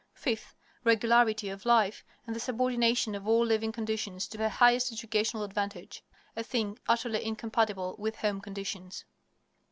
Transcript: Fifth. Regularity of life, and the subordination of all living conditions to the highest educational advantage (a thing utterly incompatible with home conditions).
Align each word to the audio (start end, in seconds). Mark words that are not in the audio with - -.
Fifth. 0.15 0.55
Regularity 0.83 1.49
of 1.49 1.63
life, 1.63 2.03
and 2.25 2.35
the 2.35 2.39
subordination 2.39 3.13
of 3.13 3.27
all 3.27 3.45
living 3.45 3.71
conditions 3.71 4.27
to 4.29 4.35
the 4.39 4.49
highest 4.49 4.91
educational 4.91 5.43
advantage 5.43 6.03
(a 6.35 6.41
thing 6.41 6.79
utterly 6.89 7.23
incompatible 7.23 7.95
with 7.99 8.15
home 8.15 8.41
conditions). 8.41 9.05